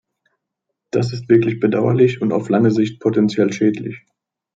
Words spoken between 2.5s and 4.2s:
Sicht potenziell schädlich.